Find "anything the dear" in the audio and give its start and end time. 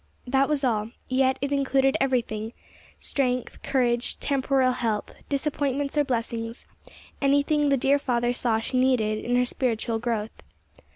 7.21-7.99